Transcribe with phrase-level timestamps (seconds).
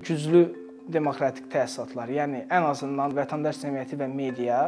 [0.00, 0.44] güclü
[0.88, 4.60] demokratik təsisatlar, yəni ən azından vətəndaş cəmiyyəti və media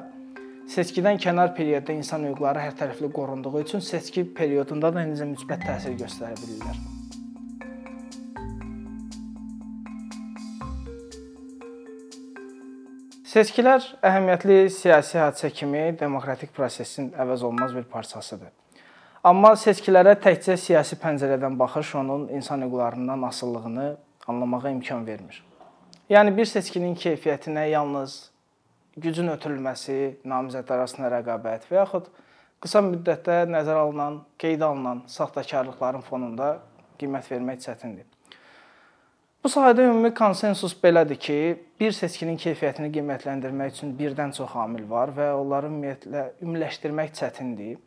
[0.71, 5.96] seçkidən kənar periodda insan hüquqları hər tərəfli qorunduğu üçün seçki periodunda da necə müsbət təsir
[5.98, 6.82] göstərə bilirlər.
[13.33, 18.51] Seçkilər əhəmiyyətli siyasi hadisə kimi demokratik prosesin əvəzolunmaz bir parçasıdır.
[19.25, 23.87] Amma seçkilərə təkcə siyasi pəncərədən baxış onun insan hüquqlarından asılılığını
[24.27, 25.43] anlamağa imkan vermir.
[26.11, 28.17] Yəni bir seçkinin keyfiyyətinə yalnız
[28.97, 32.11] gücün ötürülməsi, namizədlər arasında rəqabət və yaxud
[32.62, 36.59] qısa müddətdə nəzərə alınan, qeydə alınan saxtakarlıqların fonunda
[37.01, 38.07] qiymət vermək çətindir.
[39.43, 41.39] Bu sahədə ümumi konsensus belədir ki,
[41.81, 47.81] bir seçkinin keyfiyyətini qiymətləndirmək üçün birdən çox amil var və onları ümumiyyətlə ümumiləşdirmək çətindir.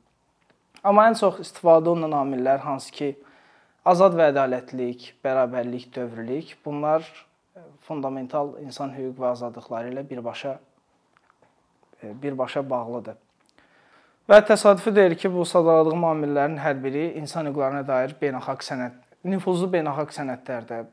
[0.84, 3.14] Amma ən çox istifadə olunan amillər hansı ki,
[3.86, 10.58] azad və ədalətlilik, bərabərlik, dövrlük, bunlar e, fundamental insan hüquq və azadlıqları ilə birbaşa
[12.02, 13.22] e, birbaşa bağlıdır.
[14.30, 19.70] Və təsadüfi deyil ki, bu sadaladığım amillərin hər biri insan hüquqlarına dair beynəlxalq sənəd, nüfuzlu
[19.74, 20.86] beynəlxalq sənədlərdə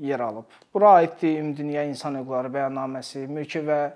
[0.00, 0.44] yer alıb.
[0.74, 3.92] Bura aiddir Ümumdünya İnsan Hüquqları Bəyannaməsi, mülki və ə,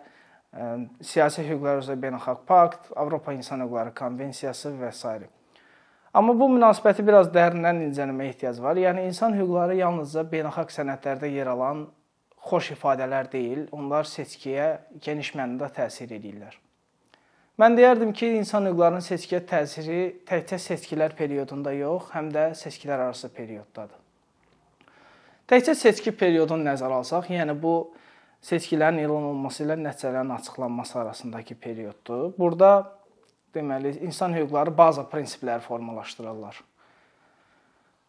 [0.53, 0.69] e,
[1.01, 5.21] siyasi hüquqlar üzrə beynəlxalq pakt, Avropa İnsan Hüquqları Konvensiyası və s.
[6.15, 8.77] Amma bu münasibəti biraz dərindən incələməyə ehtiyac var.
[8.77, 11.87] Yəni insan hüquqları yalnızca beynəlxalq sənədlərdə yer alan
[12.51, 14.67] xoş ifadələr deyil, onlar seçkiyə
[15.01, 16.59] geniş mənada təsir edirlər.
[17.61, 23.33] Mən deyərdim ki, insan hüquqlarının seçkiyə təsiri təkcə seçkilər periodunda yox, həm də seçkilər arası
[23.33, 24.01] perioddadır.
[25.49, 27.77] Təkcə seçki periodunu nəzərə alsaq, yəni bu
[28.45, 32.33] seçkilərin elan olunması ilə nəticələrin açıqlanması arasındakı perioddur.
[32.39, 32.99] Burada
[33.55, 36.63] deməli insan hüquqları baza prinsipləri formalaşdırırlar.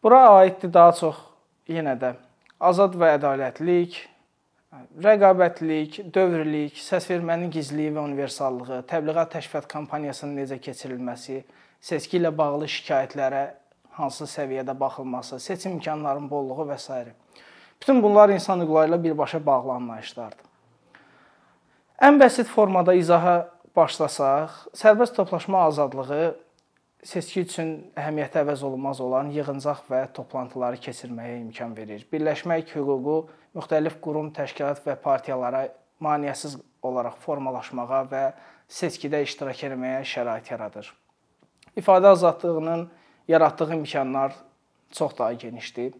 [0.02, 1.20] Bura aiddir daha çox
[1.68, 2.14] yenə də
[2.60, 3.96] azad və ədalətlilik,
[5.04, 11.42] rəqabətlilik, dövrlük, səsvermənin gizliliyi və universallığı, təbliğat təşviqat kampaniyasının necə keçirilməsi,
[11.80, 13.44] seçki ilə bağlı şikayətlərə
[13.98, 17.04] hansı səviyyədə baxılması, seçim imkanlarının bolluğu və s.
[17.80, 20.50] Bütün bunlar insan hüquqları ilə birbaşa bağlı anlayışlardır.
[22.02, 26.34] Ən bəsit formada izaha başlasaq, sərbəst toplaşma azadlığı
[27.04, 32.06] seçki üçün əhəmiyyəti əvəz olunmaz olan yığıncaq və toplantıları keçirməyə imkan verir.
[32.12, 33.18] Birləşmək hüququ
[33.56, 35.66] müxtəlif qurum, təşkilat və partiyalara
[36.02, 38.24] maneəsiz olaraq formalaşmağa və
[38.70, 40.88] seçkidə iştirak etməyə şərait yaradır.
[41.76, 42.88] İfadə azadlığının
[43.28, 44.34] yaratdığı imkanlar
[44.92, 45.92] çox daha genişdir.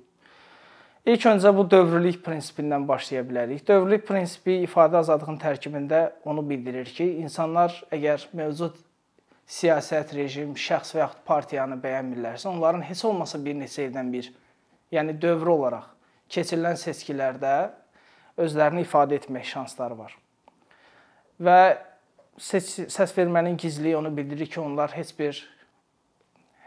[1.05, 3.61] İlk öncə bu dövrlülük prinsipindən başlaya bilərik.
[3.69, 8.79] Dövrlülük prinsipi ifadə azadlığının tərkibində onu bildirir ki, insanlar əgər mövcud
[9.45, 14.31] siyasət, rejim, şəxs və yaxud partiyanı bəyənmirlərsə, onların heç olmasa bir neçə ildən bir,
[14.97, 15.91] yəni dövrü olaraq
[16.33, 17.53] keçirilən seçkilərdə
[18.41, 20.15] özlərini ifadə etmək şansları var.
[21.37, 21.59] Və
[22.41, 25.37] səs vermənin gizliliyi onu bildirir ki, onlar heç bir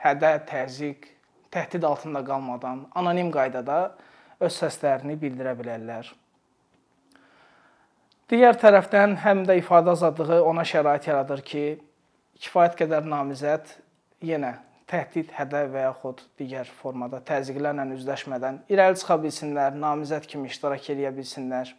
[0.04, 1.10] hədə, təzyiq,
[1.50, 3.98] təhdid altında qalmadan anonim qaydada
[4.44, 6.10] öz səslərini bildirə bilərlər.
[8.28, 11.66] Digər tərəfdən həm də ifadə azadlığı ona şərait yaradır ki,
[12.44, 13.70] kifayət qədər namizəd
[14.28, 20.90] yenə təhdid, hədə və yaxud digər formada təzyiqlərlə üzləşmədən irəli çıxa bilsinlər, namizəd kimi iştirak
[20.94, 21.74] edə bilsinlər.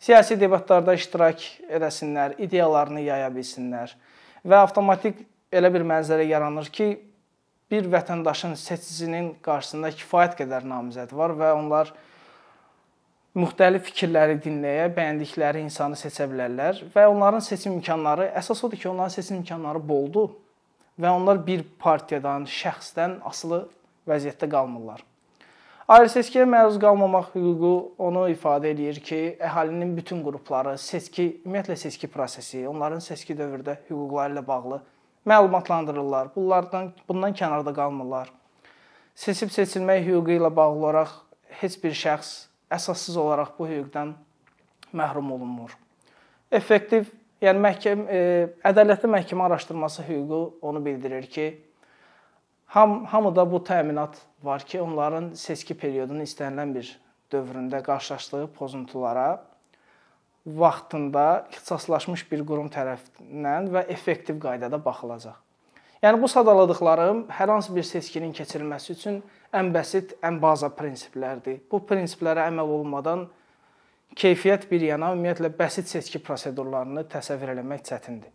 [0.00, 3.94] Siyasi debatlarda iştirak edəsinlər, ideyalarını yaya bilsinlər
[4.44, 5.22] və avtomatik
[5.52, 6.88] elə bir mənzərə yaranır ki,
[7.70, 11.92] bir vətəndaşın seçicinin qarşısında kifayət qədər namizəd var və onlar
[13.34, 19.16] müxtəlif fikirləri dinləyə, bəyəndikləri insanı seçə bilərlər və onların seçim imkanları əsas odur ki, onların
[19.16, 20.36] seçim imkanları boldur
[21.00, 23.64] və onlar bir partiyadan, şəxsdən asılı
[24.06, 25.02] vəziyyətdə qalmırlar.
[25.88, 32.08] Ayrı seçkiyə məruz qalmamaq hüququ onu ifadə edir ki, əhalinin bütün qrupları seçki, ümumiyyətlə seçki
[32.08, 34.80] prosesi, onların seçki dövrdə hüquqları ilə bağlı
[35.24, 36.28] məlumatlandırırlar.
[36.36, 38.30] Bunlardan bundan kənarda qalmırlar.
[39.14, 41.12] Seçib seçilmək hüququ ilə bağlı olaraq
[41.60, 42.32] heç bir şəxs
[42.74, 44.14] əsassız olaraq bu hüquqdan
[44.94, 45.76] məhrum olunmur.
[46.52, 47.06] Effektiv,
[47.42, 48.24] yəni məhkəmə e,
[48.66, 51.46] ədalətli məhkəmə araşdırması hüququ onu bildirir ki,
[52.74, 56.90] ham hamıda bu təminat var ki, onların seçki periodunun istənilən bir
[57.32, 59.44] dövründə qarşılaşdığı pozuntulara
[60.46, 65.38] vaxtında ixtisaslaşmış bir qurum tərəfindən və effektiv qaydada baxılacaq.
[66.04, 69.22] Yəni bu sadaladıqlarım hər hansı bir seçkinin keçirilməsi üçün
[69.56, 71.62] ən bəsit, ən baza prinsiplərdir.
[71.70, 73.26] Bu prinsiplərə əməl olunmadan
[74.20, 78.34] keyfiyyət bir yana ümumiyyətlə bəsit seçki prosedurlarını təsəvvür etmək çətindir.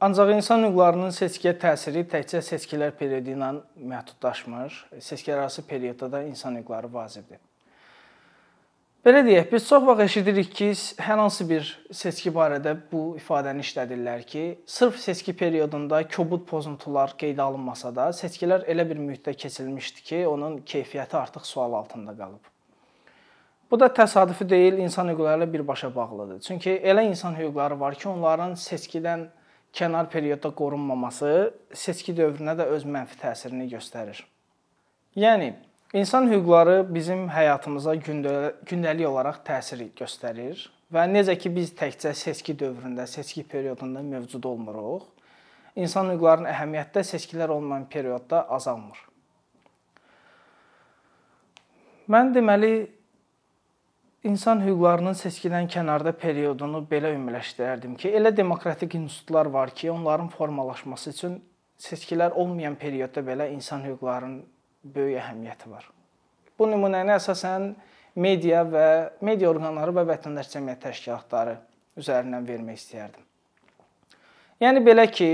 [0.00, 3.52] Ancaq insan hüquqlarının seçkiyə təsiri təkcə seçkilər periodu ilə
[3.92, 4.78] məhdudlaşmır.
[4.98, 7.38] Seçkilərarası periodda da insan hüquqları vacibdir.
[9.00, 10.66] Belə deyək, biz çox vaxt eşidirik ki,
[11.00, 17.40] hər hansı bir seçki barədə bu ifadəni işlədirlər ki, sırf seçki periodunda kobud pozuntular qeydə
[17.40, 22.50] alınmasa da, seçkilər elə bir mühitdə keçirilmişdi ki, onun keyfiyyəti artıq sual altında qalıb.
[23.70, 26.44] Bu da təsadüfi deyil, insan hüquqları ilə birbaşa bağlıdır.
[26.44, 29.24] Çünki elə insan hüquqları var ki, onların seçkidən
[29.72, 34.20] kənar periodda qorunmaması seçki dövrünə də öz mənfi təsirini göstərir.
[35.16, 35.54] Yəni
[35.92, 40.60] İnsan hüquqları bizim həyatımıza gündəlik olaraq təsir göstərir
[40.94, 45.08] və necə ki biz təkcə seçki dövründə, seçki periodunda mövcud olmuruq,
[45.74, 49.00] insan hüquqlarının əhəmiyyəti də seçkilər olmayan periodda azalmır.
[52.06, 52.70] Mən deməli
[54.30, 61.10] insan hüquqlarının seçkidən kənarda periodunu belə ümumiləşdirərdim ki, elə demokratik institutlar var ki, onların formalaşması
[61.10, 61.36] üçün
[61.78, 64.46] seçkilər olmayan periodda belə insan hüquqlarının
[64.84, 65.86] böyük əhəmiyyəti var.
[66.58, 67.70] Bu nümunəni əsasən
[68.20, 68.86] media və
[69.24, 71.56] media orqanları və vətəndaş cəmiyyət təşkilatları
[72.00, 73.24] üzərindən vermək istəyərdim.
[74.60, 75.30] Yəni belə ki,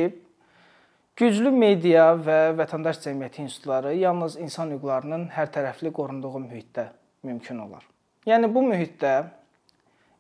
[1.19, 6.91] güclü media və vətəndaş cəmiyyəti institutları yalnız insan hüquqlarının hər tərəfli qorunduğu mühitdə
[7.27, 7.83] mümkün olar.
[8.27, 9.17] Yəni bu mühitdə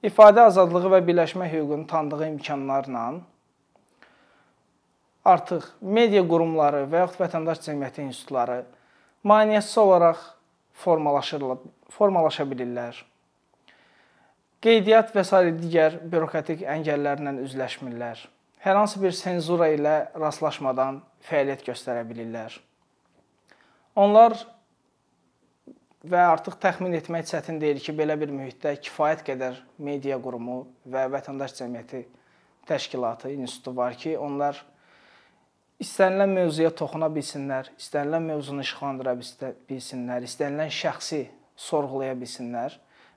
[0.06, 3.06] ifadə azadlığı və birləşmə hüququnu tanıdığı imkanlarla
[5.26, 8.60] artıq media qurumları və yaxud vətəndaş cəmiyyəti institutları
[9.24, 10.20] maneəsiz olaraq
[10.76, 11.58] formalaşırlar,
[11.90, 12.98] formalaşa bilirlər.
[14.64, 15.42] Qeydiyyat və s.
[15.60, 18.26] digər bürokratik əngəllərlə üzləşmirlər.
[18.66, 20.98] Hər hansı bir senzura ilə rastlaşmadan
[21.28, 22.56] fəaliyyət göstərə bilirlər.
[23.96, 24.34] Onlar
[26.06, 31.06] və artıq təxmin etmək çətin deyil ki, belə bir mühitdə kifayət qədər media qurumu və
[31.14, 32.02] vətəndaş cəmiyyəti
[32.66, 34.58] təşkilatı, institutu var ki, onlar
[35.82, 39.12] istənilən mövzuya toxuna bilsinlər, istənilən mövzunu işıqlandıra
[39.68, 41.26] bilsinlər, istənilən şəxsi
[41.68, 42.76] sorğulaya bilsinlər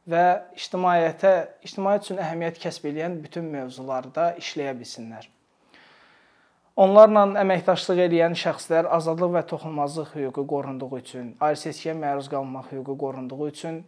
[0.09, 0.23] və
[0.57, 1.33] ictimaiyyətə,
[1.63, 5.27] ictimaiyyət üçün əhəmiyyət kəsb edən bütün mövzularda işləyə bilsinlər.
[6.79, 13.47] Onlarla əməkdaşlıq edən şəxslər azadlıq və toxunulmazlıq hüququ qorunduğu üçün, ayrı-seçkiyə məruz qalmaq hüququ qorunduğu
[13.50, 13.81] üçün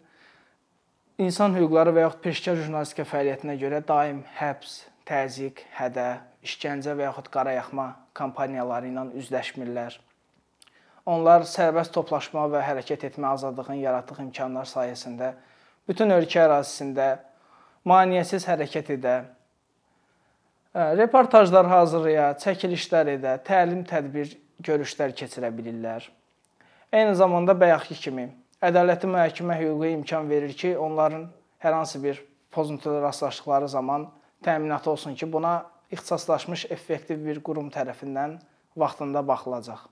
[1.18, 6.08] insan hüquqları və yaxud peşəkar jurnalistika fəaliyyətinə görə daim həbs, təzyiq, hədə,
[6.44, 9.98] işgəncə və yaxud qarayaxma kampaniyaları ilə üzləşmirlər.
[11.06, 15.34] Onlar sərbəst toplaşma və hərəkət etmə azadlığının yaratdığı imkanlar sayəsində
[15.90, 17.08] bütün ölkə ərazisində
[17.88, 19.16] maneəsiz hərəkət edə,
[20.76, 26.06] reportajlar hazırlaya, çəkilişlər edə, təlim tədbir görüşlər keçirə bilirlər.
[26.94, 28.30] Eyni zamanda bayaqki kimi
[28.62, 31.26] ədalətli mühakimə hüququ imkan verir ki, onların
[31.64, 32.22] hər hansı bir
[32.52, 34.08] pozuntuya rastlaşdıqları zaman
[34.44, 38.38] təminat olsun ki, buna ixtisaslaşmış effektiv bir qurum tərəfindən
[38.78, 39.88] vaxtında baxılacaq.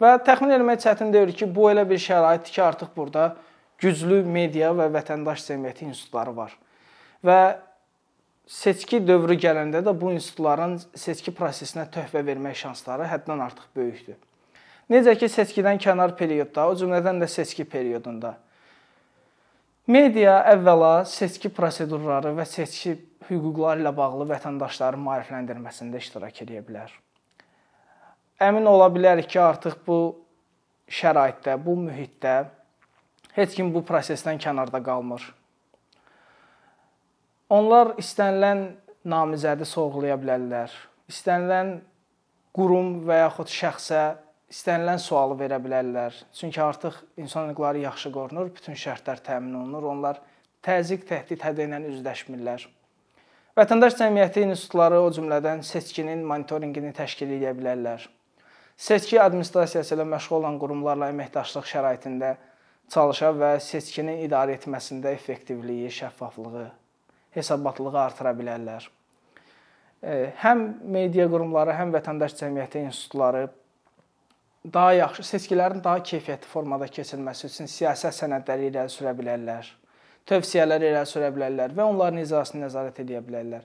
[0.00, 3.34] Və təxmin etmək çətin deyil ki, bu elə bir şəraitdir ki, artıq burada
[3.82, 6.56] güclü media və vətəndaş cəmiyyəti institutları var.
[7.24, 7.38] Və
[8.50, 14.18] seçki dövrü gələndə də bu institutların seçki prosesinə töhfə vermək şansları həddən artıq böyükdür.
[14.90, 18.34] Necə ki, seçkidən kənar periodda, o cümlədən də seçki periodunda
[19.84, 22.94] Media əvvəla seçki prosedurları və seçki
[23.28, 26.88] hüquqları ilə bağlı vətəndaşların maarifləndirməsində iştirak edə bilər.
[28.40, 29.98] Əmin ola bilərik ki, artıq bu
[30.88, 32.32] şəraitdə, bu mühitdə
[33.36, 35.26] heç kim bu prosesdən kənarda qalmır.
[37.52, 38.64] Onlar istənilən
[39.04, 40.72] namizədi sorğulaya bilərlər.
[41.12, 41.74] İstənilən
[42.56, 44.04] qurum və yaxud şəxsə
[44.52, 46.16] istənilən sualı verə bilərlər.
[46.36, 49.90] Çünki artıq insan hüquqları yaxşı qorunur, bütün şərtlər təmin olunur.
[49.94, 50.20] Onlar
[50.64, 52.66] təzyiq, təhdid hədə ilə üzləşmirlər.
[53.54, 58.08] Vətəndaş cəmiyyəti institutları o cümlədən seçkinin monitorinqini təşkil edə bilərlər.
[58.76, 62.32] Seçki administrasiyası ilə məşğul olan qurumlarla əməkdaşlıq şəraitində
[62.90, 66.66] çalışa və seçkinin idarə etməsində effektivliyi, şəffaflığı,
[67.36, 68.88] hesabatlığı artıra bilərlər.
[70.42, 70.64] Həm
[70.96, 73.46] media qurumları, həm vətəndaş cəmiyyəti institutları
[74.72, 79.68] daha yaxşı seçkilərin daha keyfiyyətli formada keçirilməsi üçün siyasət sənədləri irəli sürə bilərlər.
[80.28, 83.64] Tövsiyələr irəli sürə bilərlər və onların icrasını nəzarət edə bilərlər.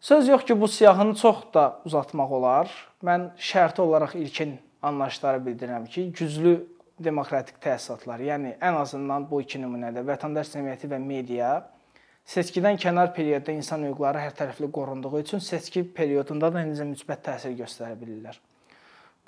[0.00, 2.74] Söz yox ki, bu siyahını çox da uzatmaq olar.
[3.02, 6.52] Mən şərti olaraq ilkin anlayışları bildirirəm ki, güclü
[6.98, 11.50] demokratik təsisatlar, yəni ən azından bu iki nümunədə vətəndaş cəmiyyəti və media
[12.28, 17.54] seçkidən kənar periodda insan hüquqları hər tərəfli qorunduğu üçün seçki periodunda da necə müsbət təsir
[17.58, 18.38] göstərə bilirlər.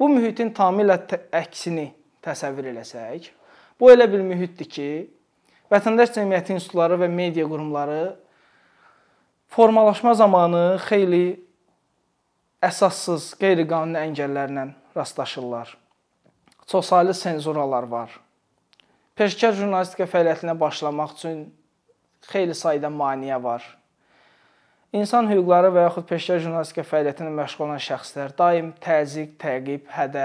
[0.01, 0.97] Bu mühitin tamamilə
[1.37, 1.91] əksini
[2.25, 3.27] təsəvvür eləsək,
[3.81, 4.89] bu elə bir mühitdir ki,
[5.73, 8.17] vətəndaş cəmiyyəti institutları və media qurumları
[9.53, 11.25] formalaşma zamanı xeyli
[12.65, 14.67] əsassız, qeyri-qanuni əngəllərlə
[14.97, 15.77] rastlaşırlar.
[16.71, 18.15] Çoxsaylı senzuralar var.
[19.19, 21.45] Peşəkar jurnalistika fəaliyyətinə başlamaq üçün
[22.31, 23.65] xeyli sayda maneə var.
[24.91, 30.25] İnsan hüquqları və yaxud peşəkar jurnalistika fəaliyyətinə məşğul olan şəxslər daim təzyiq, təqib, hədə,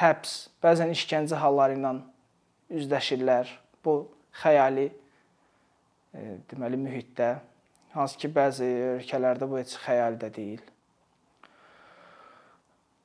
[0.00, 0.32] həbs,
[0.64, 1.90] bəzən işgəncə halları ilə
[2.72, 3.50] üzləşirlər.
[3.84, 3.98] Bu
[4.40, 7.34] xəyali e, deməli mühitdə,
[7.92, 10.64] hansı ki bəzi ölkələrdə bu heç xəyali də deyil.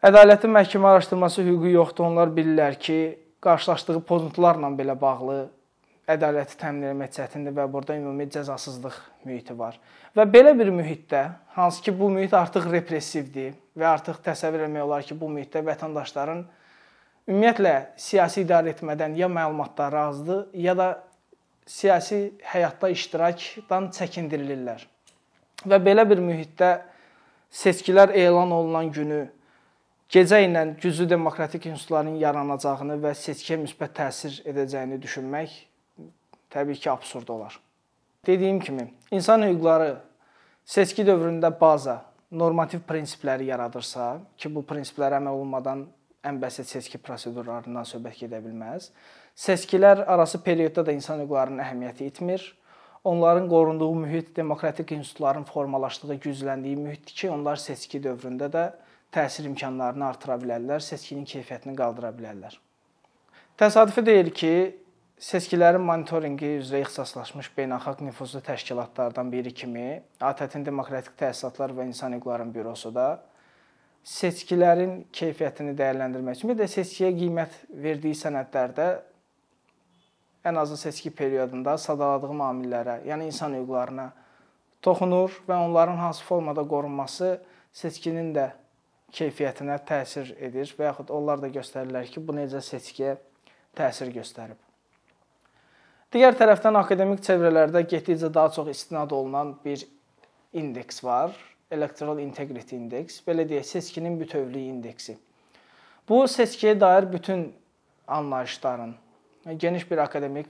[0.07, 2.07] Ədalətin məhkəmə araşdırması hüququ yoxdur.
[2.07, 2.99] Onlar bilirlər ki,
[3.43, 5.41] qarşılaşdığı pozuntularla belə bağlı
[6.07, 8.95] ədaləti təmin etmək çətindir və burada ümumi cəzasızlıq
[9.27, 9.75] mühiti var.
[10.15, 11.23] Və belə bir mühitdə,
[11.57, 16.45] hansı ki bu mühit artıq repressivdir və artıq təsəvvür etmək olar ki, bu mühitdə vətəndaşların
[17.27, 20.89] ümumiyyətlə siyasi idarə etmədən ya məlumatları azdır, ya da
[21.67, 22.21] siyasi
[22.53, 24.87] həyatda iştirakdan çəkindirilirlər.
[25.67, 26.77] Və belə bir mühitdə
[27.51, 29.25] seçkilər elan olunan günü
[30.13, 35.57] gecə ilə güclü demokratik institutların yaranacağını və seçkiyə müsbət təsir edəcəyini düşünmək
[36.49, 37.59] təbii ki, absurd olar.
[38.27, 39.97] Dediyim kimi, insan hüquqları
[40.65, 42.01] seçki dövründə baza
[42.31, 45.85] normativ prinsipləri yaradırsa, ki bu prinsiplərə əməl olunmadan
[46.27, 48.89] ən bəsit seçki prosedurlarından söhbət gedə bilməz.
[49.37, 52.43] Seçkilər arası periodda da insan hüquqlarının əhəmiyyəti itmir.
[53.03, 58.63] Onların qorunduğu mühit demokratik institutların formalaşdığı, gücləndiyi mühitdir ki, onlar seçki dövründə də
[59.13, 62.57] təsir imkanlarını artıra bilərlər, seçkinin keyfiyyətini qaldıra bilərlər.
[63.57, 64.51] Təsadüfi deyil ki,
[65.17, 69.85] Seçkilərin monitorinqi üzrə ixtisaslaşmış beynəlxalq nüfuzlu təşkilatlardan biri kimi
[70.21, 73.05] ATƏT-in Demokratik Təsisatlar və İnsan Hüquqları Bürosu da
[74.05, 78.85] seçkilərin keyfiyyətini dəyərləndirmək üçün bir də seçkiyə qiymət verdiyi sənədlərdə
[80.51, 84.11] ən azı seçki periodunda sadaladığı amillərə, yəni insan hüquqlarına
[84.85, 87.31] toxunur və onların hansı formada qorunması
[87.73, 88.51] seçkinin də
[89.17, 93.17] keyfiyyətinə təsir edir və yaxud onlar da göstərirlər ki, bu necə seçkiyə
[93.73, 94.66] təsir göstərib.
[96.17, 99.83] Digər tərəfdən akademik çevrələrdə getdikcə daha çox istinad olunan bir
[100.57, 101.35] indeks var.
[101.69, 105.13] Electoral Integrity Index, belə deyək, seçkinin bütövlüyü indeksi.
[106.09, 107.43] Bu seçkiyə dair bütün
[108.07, 108.95] anlayışların
[109.61, 110.47] geniş bir akademik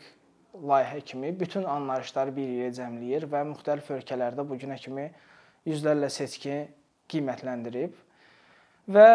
[0.72, 5.10] layihə kimi bütün anlayışları bir yerə cəmləyir və müxtəlif ölkələrdə bu günə kimi
[5.68, 6.62] yüzlərlə seçki
[7.12, 7.92] qiymətləndirib.
[8.88, 9.12] Və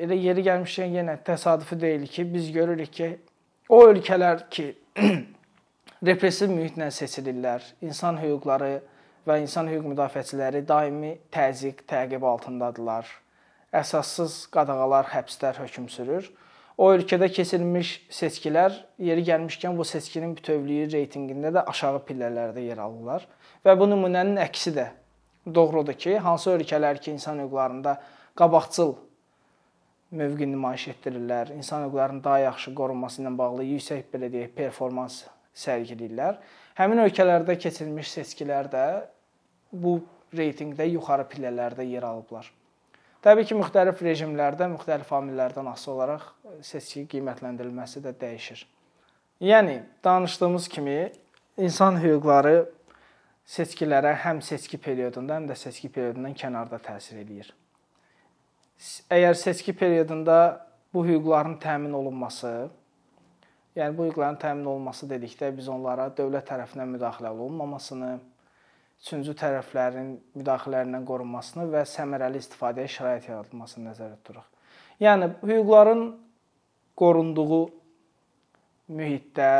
[0.00, 3.12] elə yeri gəlmişkən yenə təsadüfi deyil ki, biz görürük ki,
[3.68, 4.66] o ölkələr ki,
[6.08, 7.64] repressiv mühitlə seçilirlər.
[7.84, 8.80] İnsan hüquqları
[9.26, 13.08] və insan hüquq müdafiəçiləri daimi təzyiq, təqib altındadılar.
[13.74, 16.28] Əsassız qadağalar, həbslər hökm sürür.
[16.76, 23.24] O ölkədə keçirilmiş seçkilər yeri gəlmişkən bu seçkinin bütövlüyü reytinqində də aşağı pillələrdə yer alırlar.
[23.64, 24.90] Və bu nümunənin əksi də
[25.54, 27.96] doğrudur ki, hansı ölkələr ki, insan hüquqlarında
[28.36, 28.92] qabaqcıl
[30.14, 35.24] mövqe nümayiş etdirirlər, insan hüquqlarının daha yaxşı qorunması ilə bağlı yüksək belə deyək performans
[35.56, 36.38] sərgiləyirlər.
[36.78, 38.84] Həmin ölkələrdə keçirilmiş seçkilər də
[39.72, 39.98] bu
[40.36, 42.52] reytinqdə yuxarı pillələrdə yer alıblar.
[43.24, 46.26] Təbii ki, müxtəlif rejimlərdə, müxtəlif amillərdən asılı olaraq
[46.62, 48.62] seçki qiymətləndirilməsi də dəyişir.
[49.42, 50.98] Yəni danışdığımız kimi
[51.58, 52.68] insan hüquqları
[53.46, 57.50] seçkilərə həm seçki periodunda, həm də seçki periodundan kənarda təsir eləyir.
[59.10, 62.68] Əgər seçki periodunda bu hüquqların təmin olunması,
[63.76, 68.10] yəni bu hüquqların təmin olunması dedikdə biz onlara dövlət tərəfindən müdaxilə olunmamasını,
[69.00, 74.46] üçüncü tərəflərin müdaxilələrindən qorunmasını və səmərəli istifadəyə şərait yaradılmasını nəzərdə tuturuq.
[75.00, 76.04] Yəni hüquqların
[76.96, 77.62] qorunduğu
[78.88, 79.50] mühitdə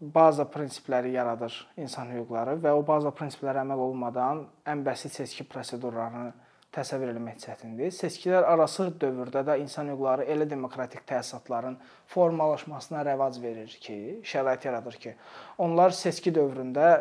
[0.00, 6.32] baza prinsipləri yaradır insan hüquqları və o baza prinsiplərə əməl olmadan ən bəsit seçki prosedurlarını
[6.74, 7.90] təsəvvür etmək çətindir.
[7.94, 11.78] Seçkilər arası dövrdə də insan hüquqları elə demokratik təsisatların
[12.14, 13.98] formalaşmasına rəvac verir ki,
[14.32, 15.16] şərait yaradır ki,
[15.58, 16.92] onlar seçki dövründə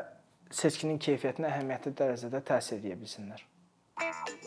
[0.49, 3.45] seçkinin keyfiyyətinə əhəmiyyətli dərəcədə təsir edə bilsinlər.
[3.99, 4.39] Thank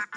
[0.00, 0.09] you.